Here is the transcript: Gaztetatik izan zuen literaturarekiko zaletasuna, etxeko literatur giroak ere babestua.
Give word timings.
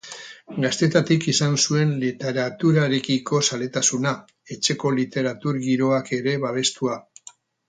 Gaztetatik 0.61 1.25
izan 1.33 1.57
zuen 1.65 1.91
literaturarekiko 2.03 3.43
zaletasuna, 3.51 4.15
etxeko 4.57 4.95
literatur 5.01 5.61
giroak 5.69 6.11
ere 6.23 6.37
babestua. 6.47 6.99